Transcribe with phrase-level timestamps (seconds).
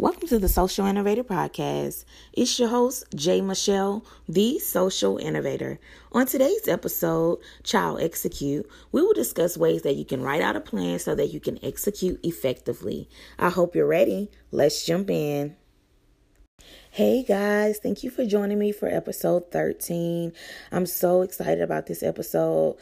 [0.00, 2.06] Welcome to the Social Innovator Podcast.
[2.32, 5.78] It's your host, Jay Michelle, the Social Innovator.
[6.12, 10.60] On today's episode, Chile Execute, we will discuss ways that you can write out a
[10.60, 13.10] plan so that you can execute effectively.
[13.38, 14.30] I hope you're ready.
[14.50, 15.56] Let's jump in.
[16.92, 20.32] Hey guys, thank you for joining me for episode 13.
[20.72, 22.76] I'm so excited about this episode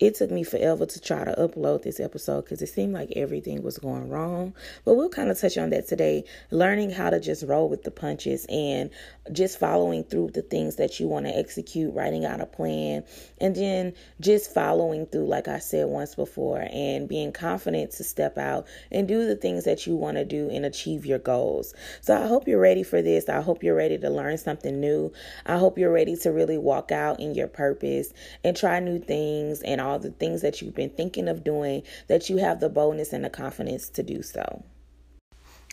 [0.00, 3.62] it took me forever to try to upload this episode because it seemed like everything
[3.62, 4.54] was going wrong.
[4.84, 7.90] But we'll kind of touch on that today, learning how to just roll with the
[7.90, 8.90] punches and
[9.32, 13.04] just following through the things that you want to execute, writing out a plan,
[13.40, 18.38] and then just following through, like I said once before, and being confident to step
[18.38, 21.74] out and do the things that you want to do and achieve your goals.
[22.00, 23.28] So I hope you're ready for this.
[23.28, 25.12] I hope you're ready to learn something new.
[25.44, 28.12] I hope you're ready to really walk out in your purpose
[28.44, 32.28] and try new things and all the things that you've been thinking of doing, that
[32.30, 34.64] you have the boldness and the confidence to do so.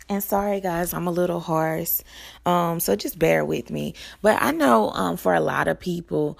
[0.08, 2.04] And sorry, guys, I'm a little hoarse.
[2.46, 3.96] Um, so just bear with me.
[4.22, 6.38] But I know um, for a lot of people,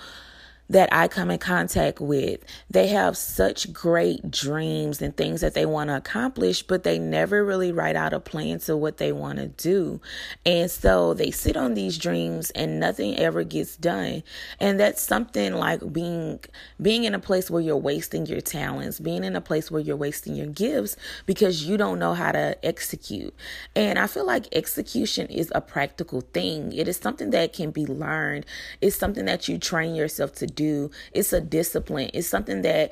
[0.70, 5.66] that I come in contact with, they have such great dreams and things that they
[5.66, 9.38] want to accomplish, but they never really write out a plan to what they want
[9.38, 10.02] to do.
[10.46, 14.24] And so they sit on these dreams and nothing ever gets done.
[14.60, 16.40] And that's something like being
[16.82, 19.96] being in a place where you're wasting your talents, being in a place where you're
[19.96, 23.34] wasting your gifts because you don't know how to execute.
[23.76, 26.74] And I feel like execution is a practical thing.
[26.74, 28.46] It is something that can be learned.
[28.82, 30.92] It's something that you train yourself to do.
[31.12, 32.10] It's a discipline.
[32.14, 32.92] It's something that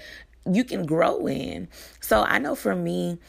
[0.52, 1.70] you can grow in.
[2.02, 3.20] So I know for me,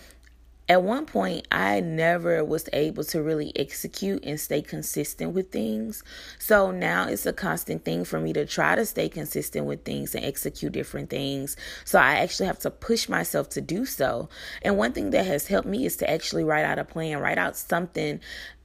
[0.66, 6.02] at one point I never was able to really execute and stay consistent with things.
[6.38, 10.14] So now it's a constant thing for me to try to stay consistent with things
[10.14, 11.56] and execute different things.
[11.84, 14.30] So I actually have to push myself to do so.
[14.62, 17.38] And one thing that has helped me is to actually write out a plan, write
[17.38, 18.20] out something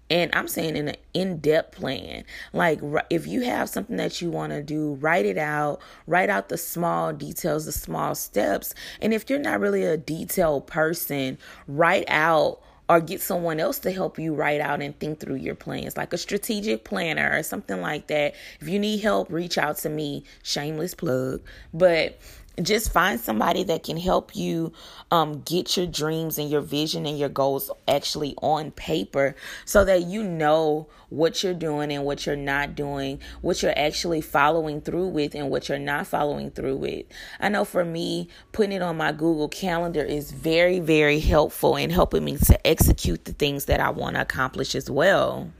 [0.09, 2.23] and I'm saying in an in depth plan.
[2.53, 6.49] Like, if you have something that you want to do, write it out, write out
[6.49, 8.73] the small details, the small steps.
[9.01, 13.91] And if you're not really a detailed person, write out or get someone else to
[13.91, 17.81] help you write out and think through your plans, like a strategic planner or something
[17.81, 18.33] like that.
[18.59, 20.23] If you need help, reach out to me.
[20.41, 21.41] Shameless plug.
[21.71, 22.17] But
[22.61, 24.73] just find somebody that can help you
[25.11, 30.03] um, get your dreams and your vision and your goals actually on paper so that
[30.03, 35.07] you know what you're doing and what you're not doing, what you're actually following through
[35.07, 37.05] with and what you're not following through with.
[37.39, 41.89] I know for me, putting it on my Google Calendar is very, very helpful in
[41.89, 45.51] helping me to execute the things that I want to accomplish as well.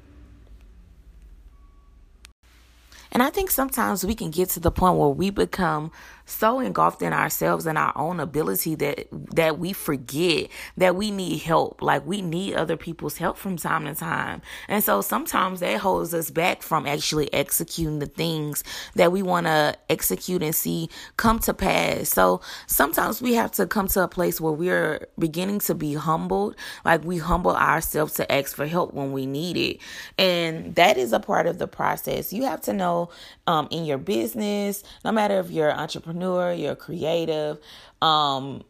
[3.11, 5.91] And I think sometimes we can get to the point where we become
[6.29, 11.39] so engulfed in ourselves and our own ability that that we forget that we need
[11.39, 11.81] help.
[11.81, 14.41] Like we need other people's help from time to time.
[14.67, 18.63] And so sometimes that holds us back from actually executing the things
[18.95, 22.09] that we want to execute and see come to pass.
[22.09, 26.55] So sometimes we have to come to a place where we're beginning to be humbled,
[26.85, 29.79] like we humble ourselves to ask for help when we need it.
[30.17, 32.31] And that is a part of the process.
[32.33, 33.09] You have to know
[33.47, 37.59] um, in your business, no matter if you're an entrepreneur, you're creative,
[38.01, 38.63] um,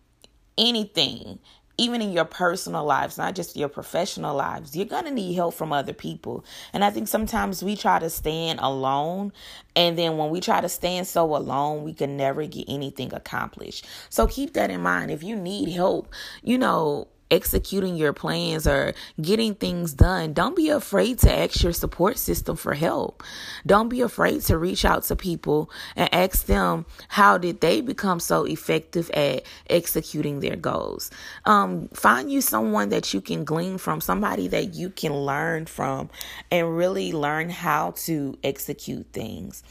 [0.57, 1.39] anything,
[1.79, 5.53] even in your personal lives, not just your professional lives, you're going to need help
[5.53, 6.43] from other people.
[6.73, 9.31] And I think sometimes we try to stand alone.
[9.77, 13.87] And then when we try to stand so alone, we can never get anything accomplished.
[14.09, 15.09] So keep that in mind.
[15.09, 20.69] If you need help, you know, executing your plans or getting things done, don't be
[20.69, 23.23] afraid to ask your support system for help.
[23.65, 28.19] Don't be afraid to reach out to people and ask them how did they become
[28.19, 31.11] so effective at executing their goals.
[31.45, 36.09] Um, find you someone that you can glean from, somebody that you can learn from,
[36.51, 39.63] and really learn how to execute things.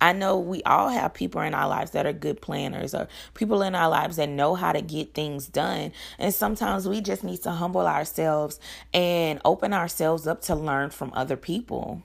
[0.00, 3.62] I know we all have people in our lives that are good planners or people
[3.62, 5.92] in our lives that know how to get things done.
[6.18, 8.60] And sometimes we just need to humble ourselves
[8.94, 12.02] and open ourselves up to learn from other people.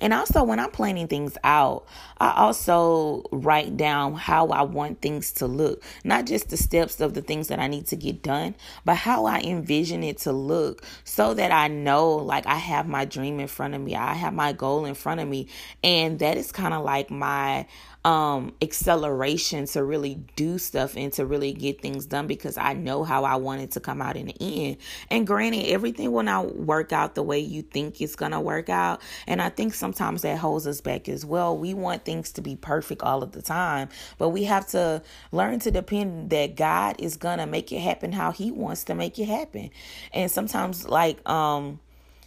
[0.00, 1.86] And also, when I'm planning things out,
[2.18, 5.82] I also write down how I want things to look.
[6.04, 8.54] Not just the steps of the things that I need to get done,
[8.84, 13.04] but how I envision it to look so that I know, like, I have my
[13.04, 15.48] dream in front of me, I have my goal in front of me.
[15.82, 17.66] And that is kind of like my
[18.04, 23.02] um acceleration to really do stuff and to really get things done because I know
[23.02, 24.76] how I want it to come out in the end.
[25.10, 29.00] And granted, everything will not work out the way you think it's gonna work out.
[29.26, 31.56] And I think sometimes that holds us back as well.
[31.56, 35.02] We want things to be perfect all of the time, but we have to
[35.32, 39.18] learn to depend that God is gonna make it happen how He wants to make
[39.18, 39.70] it happen.
[40.12, 41.80] And sometimes like um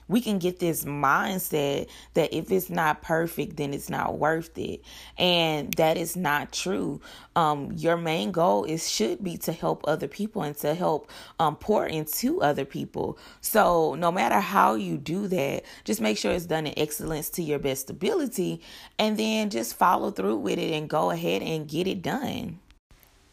[0.08, 4.82] we can get this mindset that if it's not perfect, then it's not worth it.
[5.18, 7.02] And that is not true.
[7.36, 11.10] Um, your main goal is should be to help other people and to help
[11.40, 13.18] um, pour into other people.
[13.42, 17.44] So no matter how you do that, just make sure it's done in excellence to
[17.44, 18.62] your best ability,
[18.98, 22.60] and then just follow through with it and go ahead and get it done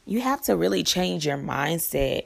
[0.06, 2.24] you have to really change your mindset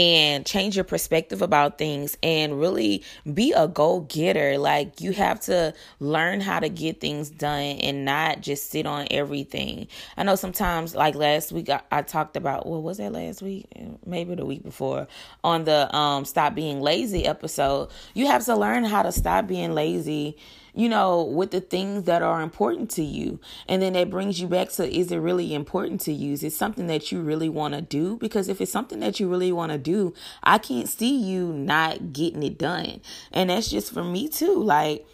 [0.00, 3.04] and change your perspective about things and really
[3.34, 4.56] be a go getter.
[4.56, 9.08] Like, you have to learn how to get things done and not just sit on
[9.10, 9.88] everything.
[10.16, 13.66] I know sometimes, like last week, I, I talked about what was that last week?
[14.06, 15.06] Maybe the week before
[15.44, 17.90] on the um, Stop Being Lazy episode.
[18.14, 20.38] You have to learn how to stop being lazy
[20.74, 23.40] you know, with the things that are important to you.
[23.68, 26.32] And then that brings you back to is it really important to you?
[26.32, 28.16] Is it something that you really want to do?
[28.16, 32.12] Because if it's something that you really want to do, I can't see you not
[32.12, 33.00] getting it done.
[33.32, 34.62] And that's just for me too.
[34.62, 35.06] Like,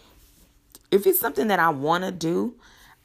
[0.91, 2.55] if it's something that I want to do,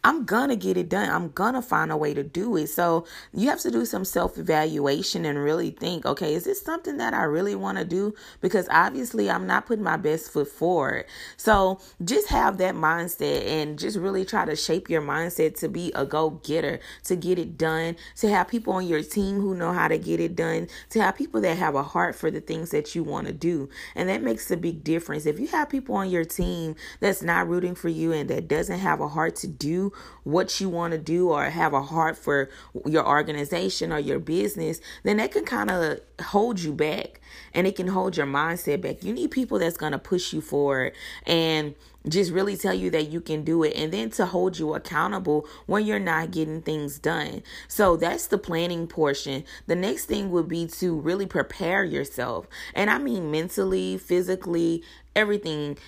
[0.04, 1.08] I'm gonna get it done.
[1.08, 2.66] I'm gonna find a way to do it.
[2.68, 6.96] So you have to do some self evaluation and really think, okay, is this something
[6.96, 8.12] that I really want to do?
[8.40, 11.04] Because obviously I'm not putting my best foot forward.
[11.36, 15.92] So just have that mindset and just really try to shape your mindset to be
[15.94, 19.72] a go getter, to get it done, to have people on your team who know
[19.72, 22.70] how to get it done, to have people that have a heart for the things
[22.70, 23.68] that you want to do.
[23.94, 25.26] And that makes a big difference.
[25.26, 28.80] If you have people on your team that's not rooting for you and that doesn't
[28.80, 29.91] have a heart to do
[30.24, 32.48] what you want to do or have a heart for
[32.86, 37.20] your organization or your business, then that can kind of hold you back
[37.54, 39.02] and it can hold your mindset back.
[39.02, 40.92] You need people that's going to push you forward
[41.26, 41.74] and
[42.08, 45.46] just really tell you that you can do it and then to hold you accountable
[45.66, 47.42] when you're not getting things done.
[47.68, 49.44] So that's the planning portion.
[49.66, 52.48] The next thing would be to really prepare yourself.
[52.74, 54.82] And I mean mentally, physically,
[55.14, 55.78] everything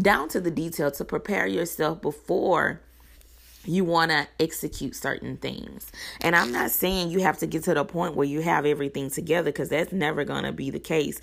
[0.00, 2.80] down to the detail to prepare yourself before
[3.64, 5.90] you want to execute certain things.
[6.20, 9.10] And I'm not saying you have to get to the point where you have everything
[9.10, 11.20] together because that's never going to be the case.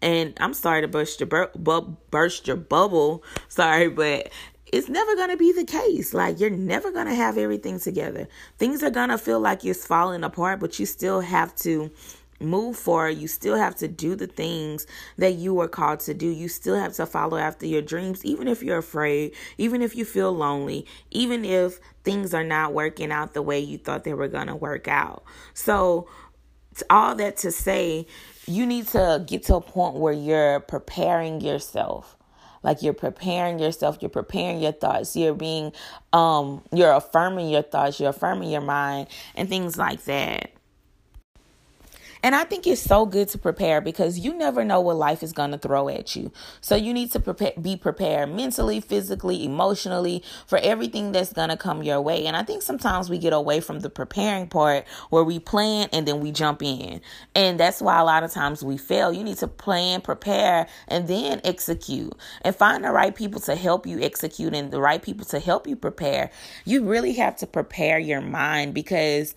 [0.00, 3.24] And I'm sorry to burst your bur- bu- burst your bubble.
[3.48, 4.30] Sorry, but
[4.70, 6.12] it's never going to be the case.
[6.12, 8.28] Like you're never going to have everything together.
[8.58, 11.90] Things are going to feel like it's falling apart, but you still have to
[12.44, 13.18] move forward.
[13.18, 14.86] You still have to do the things
[15.18, 16.26] that you were called to do.
[16.26, 20.04] You still have to follow after your dreams, even if you're afraid, even if you
[20.04, 24.28] feel lonely, even if things are not working out the way you thought they were
[24.28, 25.24] going to work out.
[25.54, 26.08] So,
[26.90, 28.06] all that to say,
[28.46, 32.16] you need to get to a point where you're preparing yourself
[32.64, 35.72] like you're preparing yourself you're preparing your thoughts you're being
[36.12, 39.06] um you're affirming your thoughts you're affirming your mind
[39.36, 40.50] and things like that
[42.24, 45.34] and I think it's so good to prepare because you never know what life is
[45.34, 46.32] going to throw at you.
[46.62, 51.58] So you need to prepare, be prepared mentally, physically, emotionally for everything that's going to
[51.58, 52.24] come your way.
[52.24, 56.08] And I think sometimes we get away from the preparing part where we plan and
[56.08, 57.02] then we jump in.
[57.34, 59.12] And that's why a lot of times we fail.
[59.12, 63.86] You need to plan, prepare, and then execute and find the right people to help
[63.86, 66.30] you execute and the right people to help you prepare.
[66.64, 69.34] You really have to prepare your mind because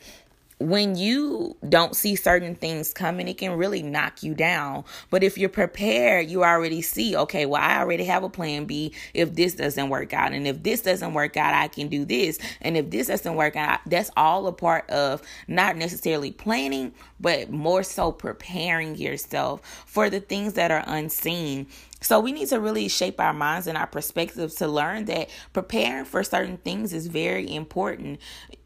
[0.59, 4.83] when you don't see certain things coming, it can really knock you down.
[5.12, 8.94] But if you're prepared, you already see, okay, well, I already have a plan B
[9.13, 10.34] if this doesn't work out.
[10.34, 12.39] And if this doesn't work out, I can do this.
[12.62, 17.51] And if this doesn't work out, that's all a part of not necessarily planning, but
[17.51, 21.67] more so preparing yourself for the things that are unseen.
[22.01, 26.06] So we need to really shape our minds and our perspectives to learn that preparing
[26.06, 28.20] for certain things is very important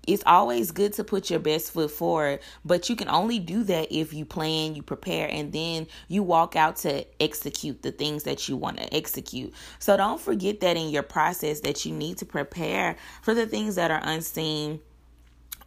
[0.08, 3.92] it's always good to put your best foot forward, but you can only do that
[3.92, 8.50] if you plan, you prepare, and then you walk out to execute the things that
[8.50, 9.54] you want to execute.
[9.80, 13.76] So don't forget that in your process that you need to prepare for the things
[13.76, 14.80] that are unseen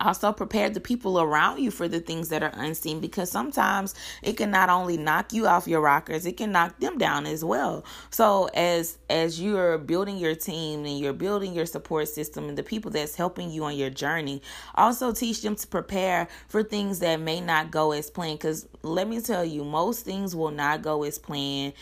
[0.00, 4.36] also prepare the people around you for the things that are unseen because sometimes it
[4.36, 7.84] can not only knock you off your rockers it can knock them down as well.
[8.10, 12.62] So as as you're building your team and you're building your support system and the
[12.62, 14.42] people that's helping you on your journey
[14.74, 18.38] also teach them to prepare for things that may not go as planned.
[18.38, 21.74] Because let me tell you most things will not go as planned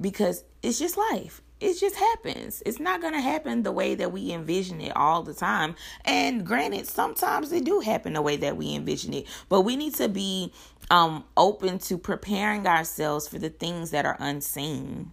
[0.00, 2.62] because it's just life it just happens.
[2.64, 5.74] It's not going to happen the way that we envision it all the time.
[6.04, 9.26] And granted, sometimes it do happen the way that we envision it.
[9.48, 10.52] But we need to be
[10.90, 15.12] um open to preparing ourselves for the things that are unseen.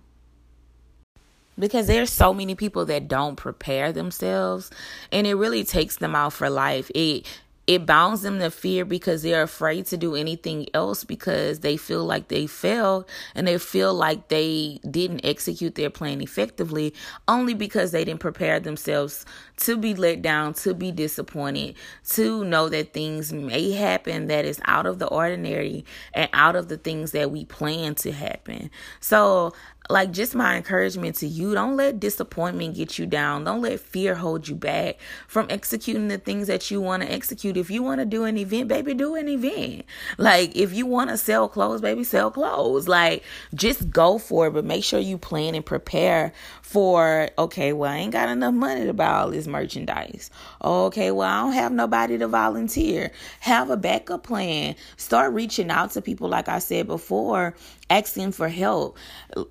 [1.57, 4.69] Because there's so many people that don't prepare themselves
[5.11, 6.91] and it really takes them out for life.
[6.93, 7.25] It
[7.67, 12.05] it bounds them to fear because they're afraid to do anything else because they feel
[12.05, 16.93] like they failed and they feel like they didn't execute their plan effectively
[17.27, 19.25] only because they didn't prepare themselves
[19.57, 21.75] to be let down, to be disappointed,
[22.09, 26.67] to know that things may happen that is out of the ordinary and out of
[26.67, 28.69] the things that we plan to happen.
[28.99, 29.53] So
[29.89, 31.53] like just my encouragement to you.
[31.53, 33.43] Don't let disappointment get you down.
[33.43, 37.57] Don't let fear hold you back from executing the things that you want to execute.
[37.57, 39.85] If you want to do an event baby do an event.
[40.17, 42.87] Like if you want to sell clothes baby sell clothes.
[42.87, 43.23] Like
[43.53, 47.97] just go for it but make sure you plan and prepare for okay well i
[47.97, 50.31] ain't got enough money to buy all this merchandise.
[50.63, 53.11] Okay well i don't have nobody to volunteer.
[53.41, 54.75] Have a backup plan.
[54.97, 57.55] Start reaching out to people like i said before
[57.89, 58.97] asking for help.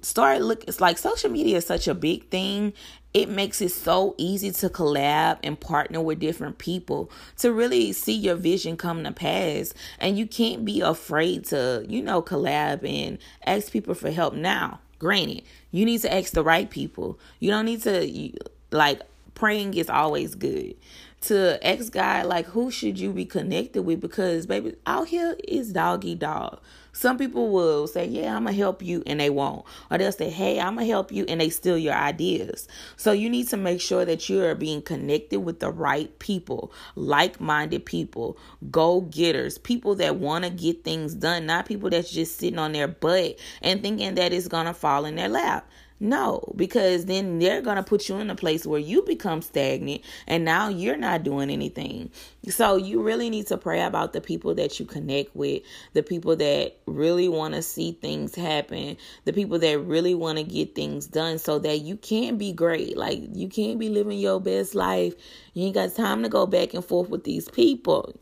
[0.02, 2.72] Start look it's like social media is such a big thing.
[3.12, 8.14] It makes it so easy to collab and partner with different people to really see
[8.14, 9.72] your vision come to pass.
[10.00, 14.80] And you can't be afraid to, you know, collab and ask people for help now.
[14.98, 17.20] Granted, you need to ask the right people.
[17.38, 18.32] You don't need to
[18.72, 19.02] like
[19.34, 20.74] praying is always good.
[21.22, 23.98] To ex guy like who should you be connected with?
[24.00, 26.60] Because baby out here is doggy dog.
[26.92, 29.64] Some people will say yeah i'm gonna help you and they won't.
[29.90, 32.68] Or they'll say hey i'm gonna help you and they steal your ideas.
[32.96, 36.70] So you need to make sure that you are being connected with the right people
[36.94, 38.36] like-minded people
[38.70, 42.88] go-getters people that want to get things done not people that's just sitting on their
[42.88, 45.66] butt and thinking that it's gonna fall in their lap
[46.04, 50.02] no, because then they're going to put you in a place where you become stagnant
[50.26, 52.11] and now you're not doing anything.
[52.46, 55.62] So you really need to pray about the people that you connect with,
[55.94, 60.44] the people that really want to see things happen, the people that really want to
[60.44, 62.99] get things done so that you can be great.
[62.99, 65.14] Like you can't be living your best life.
[65.54, 68.14] You ain't got time to go back and forth with these people.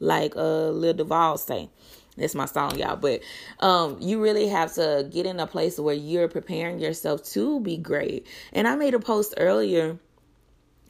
[0.00, 1.68] Like uh Lil Duval say.
[2.16, 2.96] That's my song, y'all.
[2.96, 3.22] But
[3.60, 7.76] um, you really have to get in a place where you're preparing yourself to be
[7.76, 8.26] great.
[8.52, 9.98] And I made a post earlier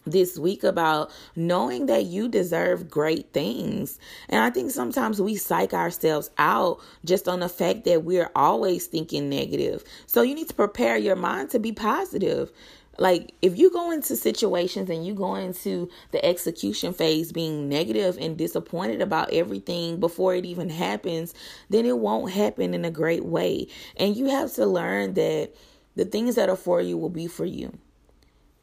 [0.07, 3.99] this week about knowing that you deserve great things.
[4.29, 8.87] And I think sometimes we psych ourselves out just on the fact that we're always
[8.87, 9.85] thinking negative.
[10.07, 12.53] So you need to prepare your mind to be positive.
[12.99, 18.19] Like if you go into situations and you go into the execution phase being negative
[18.21, 21.35] and disappointed about everything before it even happens,
[21.71, 23.69] then it won't happen in a great way.
[23.97, 25.53] And you have to learn that
[25.97, 27.77] the things that are for you will be for you.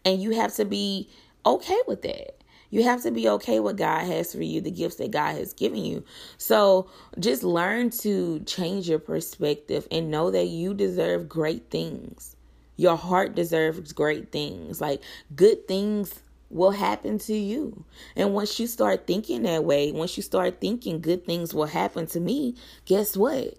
[0.05, 1.09] And you have to be
[1.45, 2.41] okay with that.
[2.69, 5.53] You have to be okay with God has for you, the gifts that God has
[5.53, 6.05] given you.
[6.38, 12.38] So just learn to change your perspective and know that you deserve great things.
[12.78, 14.82] Your heart deserves great things.
[14.82, 15.01] Like
[15.36, 17.86] good things will happen to you.
[18.16, 22.08] And once you start thinking that way, once you start thinking good things will happen
[22.08, 23.56] to me, guess what?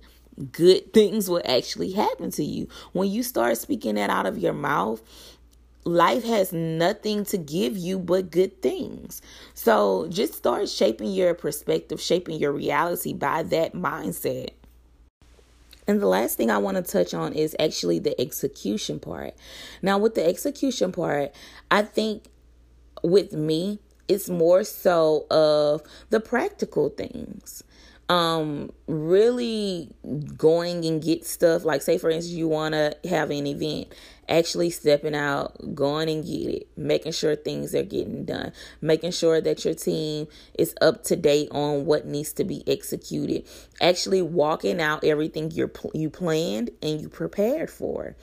[0.52, 2.68] Good things will actually happen to you.
[2.92, 5.02] When you start speaking that out of your mouth,
[5.84, 9.22] life has nothing to give you but good things.
[9.54, 14.50] So just start shaping your perspective, shaping your reality by that mindset.
[15.86, 19.34] And the last thing I want to touch on is actually the execution part.
[19.80, 21.32] Now, with the execution part,
[21.70, 22.24] I think
[23.02, 27.64] with me, it's more so of the practical things
[28.12, 29.88] um really
[30.36, 33.88] going and get stuff like say for instance you want to have an event
[34.28, 38.52] actually stepping out going and get it making sure things are getting done
[38.82, 40.28] making sure that your team
[40.58, 43.48] is up to date on what needs to be executed
[43.80, 48.14] actually walking out everything you're you planned and you prepared for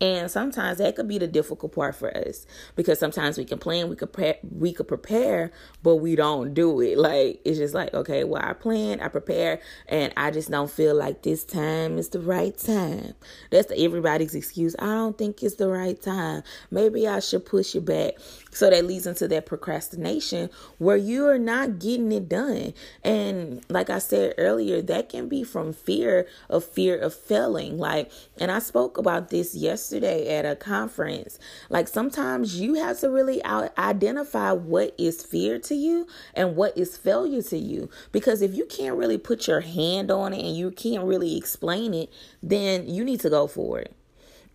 [0.00, 3.88] and sometimes that could be the difficult part for us because sometimes we can plan,
[3.88, 6.98] we could pre- we could prepare, but we don't do it.
[6.98, 10.96] Like it's just like, okay, well I plan, I prepare, and I just don't feel
[10.96, 13.14] like this time is the right time.
[13.50, 14.74] That's everybody's excuse.
[14.80, 16.42] I don't think it's the right time.
[16.70, 18.14] Maybe I should push it back.
[18.50, 22.74] So that leads into that procrastination where you are not getting it done.
[23.02, 27.78] And like I said earlier, that can be from fear of fear of failing.
[27.78, 31.38] Like, and I spoke about this yesterday at a conference.
[31.68, 36.96] Like sometimes you have to really identify what is fear to you and what is
[36.96, 37.90] failure to you.
[38.12, 41.94] Because if you can't really put your hand on it and you can't really explain
[41.94, 42.12] it,
[42.42, 43.94] then you need to go for it.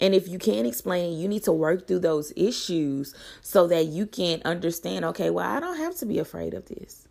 [0.01, 3.87] And if you can't explain it, you need to work through those issues so that
[3.87, 7.07] you can understand okay, well, I don't have to be afraid of this.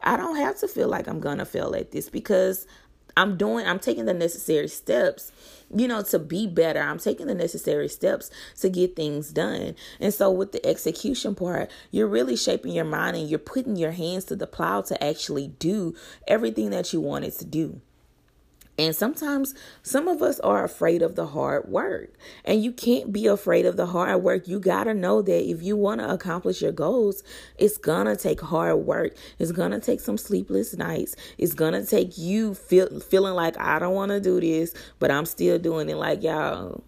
[0.00, 2.66] I don't have to feel like I'm going to fail at this because
[3.18, 5.32] I'm doing, I'm taking the necessary steps
[5.74, 6.80] you know, to be better.
[6.80, 9.74] I'm taking the necessary steps to get things done.
[10.00, 13.92] And so, with the execution part, you're really shaping your mind and you're putting your
[13.92, 15.94] hands to the plow to actually do
[16.26, 17.80] everything that you wanted to do.
[18.78, 22.14] And sometimes some of us are afraid of the hard work.
[22.44, 24.46] And you can't be afraid of the hard work.
[24.46, 27.24] You got to know that if you want to accomplish your goals,
[27.58, 29.16] it's going to take hard work.
[29.40, 31.16] It's going to take some sleepless nights.
[31.38, 35.10] It's going to take you feel, feeling like, I don't want to do this, but
[35.10, 35.96] I'm still doing it.
[35.96, 36.84] Like, y'all,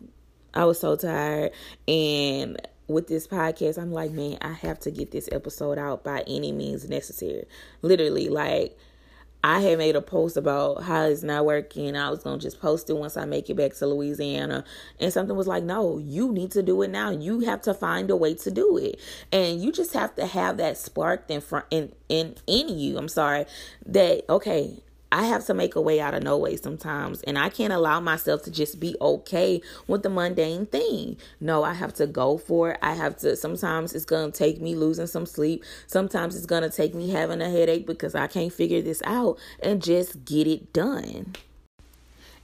[0.54, 1.50] I was so tired.
[1.88, 2.56] And
[2.86, 6.52] with this podcast, I'm like, man, I have to get this episode out by any
[6.52, 7.46] means necessary.
[7.82, 8.78] Literally, like,
[9.42, 11.96] I had made a post about how it's not working.
[11.96, 14.64] I was gonna just post it once I make it back to Louisiana.
[14.98, 17.10] And something was like, no, you need to do it now.
[17.10, 19.00] You have to find a way to do it.
[19.32, 22.98] And you just have to have that spark in front in in in you.
[22.98, 23.46] I'm sorry.
[23.86, 24.82] That okay,
[25.12, 27.22] I have to make a way out of no way sometimes.
[27.22, 31.16] And I can't allow myself to just be okay with the mundane thing.
[31.40, 32.78] No, I have to go for it.
[32.80, 35.64] I have to, sometimes it's going to take me losing some sleep.
[35.88, 39.38] Sometimes it's going to take me having a headache because I can't figure this out
[39.60, 41.34] and just get it done.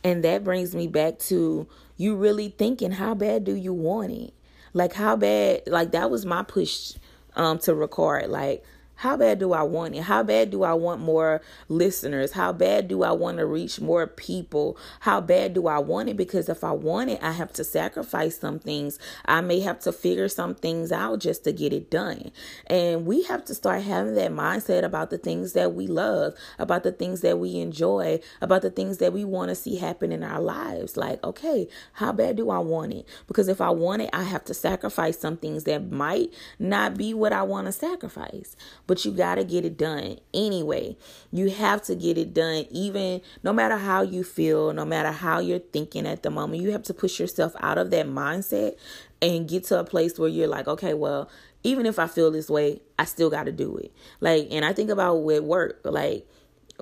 [0.03, 4.35] And that brings me back to you really thinking, how bad do you want it?
[4.73, 6.95] Like, how bad, like, that was my push
[7.35, 8.29] um to record.
[8.29, 8.65] Like,
[8.97, 10.03] how bad do I want it?
[10.03, 12.33] How bad do I want more listeners?
[12.33, 14.79] How bad do I want to reach more people?
[15.01, 16.17] How bad do I want it?
[16.17, 18.99] Because if I want it, I have to sacrifice some things.
[19.27, 22.31] I may have to figure some things out just to get it done.
[22.69, 26.83] And we have to start having that mindset about the things that we love, about
[26.83, 30.23] the things that we enjoy, about the things that we want to see happen in
[30.23, 30.97] our lives.
[30.97, 33.07] Like, okay, how bad do I want it?
[33.27, 37.13] Because if I want it, I have to sacrifice some things that might not be
[37.13, 38.57] what I want to sacrifice
[38.87, 40.97] but you got to get it done anyway.
[41.33, 45.41] You have to get it done, even no matter how you feel, no matter how
[45.41, 46.63] you're thinking at the moment.
[46.63, 48.77] You have to push yourself out of that mindset
[49.21, 51.29] and get to a place where you're like, okay, well,
[51.63, 53.93] even if I feel this way, I still got to do it.
[54.21, 56.29] Like, and I think about with work, like,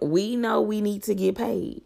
[0.02, 1.82] we know we need to get paid.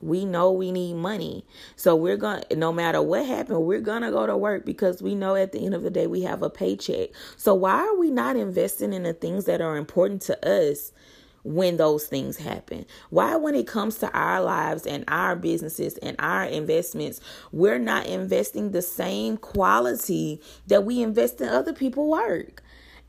[0.00, 1.44] We know we need money.
[1.74, 5.02] So we're going to, no matter what happened, we're going to go to work because
[5.02, 7.10] we know at the end of the day we have a paycheck.
[7.36, 10.92] So why are we not investing in the things that are important to us
[11.44, 12.84] when those things happen?
[13.08, 17.20] Why, when it comes to our lives and our businesses and our investments,
[17.52, 22.62] we're not investing the same quality that we invest in other people's work?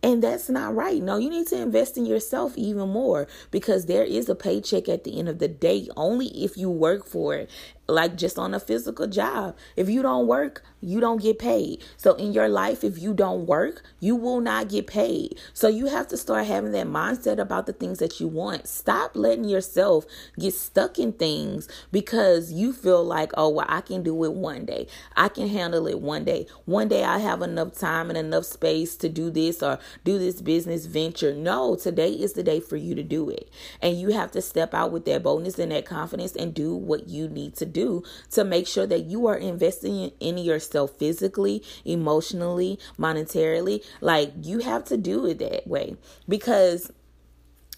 [0.04, 1.02] And that's not right.
[1.02, 5.04] No, you need to invest in yourself even more because there is a paycheck at
[5.04, 7.50] the end of the day only if you work for it
[7.88, 9.56] like just on a physical job.
[9.76, 11.84] If you don't work, you don't get paid.
[11.96, 15.40] So in your life, if you don't work, you will not get paid.
[15.54, 18.68] So you have to start having that mindset about the things that you want.
[18.68, 20.06] Stop letting yourself
[20.38, 24.66] get stuck in things because you feel like, oh, well, I can do it one
[24.66, 24.88] day.
[25.16, 26.48] I can handle it one day.
[26.66, 30.42] One day I have enough time and enough space to do this or do this
[30.42, 31.34] business venture.
[31.34, 33.50] No, today is the day for you to do it.
[33.82, 37.08] And you have to step out with that boldness and that confidence and do what
[37.08, 41.64] you need to do do to make sure that you are investing in yourself physically,
[41.86, 43.84] emotionally, monetarily.
[44.02, 45.96] Like you have to do it that way.
[46.28, 46.92] Because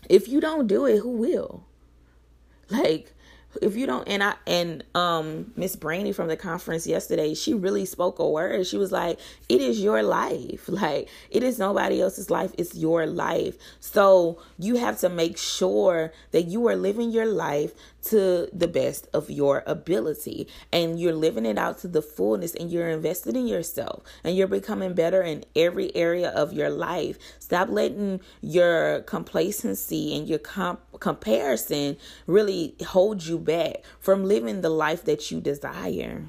[0.09, 1.65] if you don't do it, who will?
[2.69, 3.13] Like
[3.61, 7.85] if you don't and i and um miss brainy from the conference yesterday she really
[7.85, 8.65] spoke a word.
[8.67, 10.69] She was like it is your life.
[10.79, 12.53] Like it is nobody else's life.
[12.57, 13.55] It's your life.
[13.79, 19.07] So you have to make sure that you are living your life to the best
[19.13, 20.47] of your ability.
[20.71, 24.47] And you're living it out to the fullness and you're invested in yourself and you're
[24.47, 27.17] becoming better in every area of your life.
[27.39, 34.69] Stop letting your complacency and your comp- comparison really hold you back from living the
[34.69, 36.23] life that you desire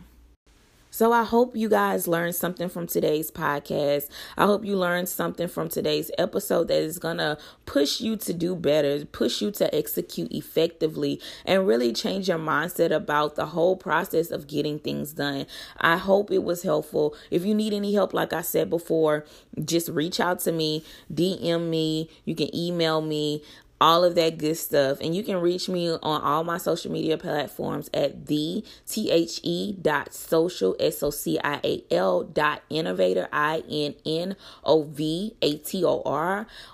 [0.90, 4.08] so I hope you guys learned something from today's podcast.
[4.36, 8.32] I hope you learned something from today's episode that is going to push you to
[8.32, 13.76] do better, push you to execute effectively, and really change your mindset about the whole
[13.76, 15.46] process of getting things done.
[15.78, 17.14] I hope it was helpful.
[17.30, 19.24] If you need any help, like I said before,
[19.64, 23.42] just reach out to me, DM me, you can email me
[23.80, 24.98] all of that good stuff.
[25.00, 30.12] And you can reach me on all my social media platforms at the T-H-E dot
[30.12, 34.36] social, S-O-C-I-A-L dot innovator, I-N-N-O-V-A-T-O-R.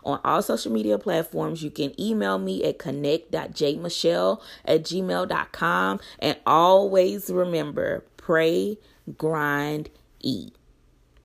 [0.04, 6.00] On all social media platforms, you can email me at connect.jmichelle at gmail.com.
[6.18, 8.78] And always remember, pray,
[9.16, 9.90] grind,
[10.20, 10.54] eat.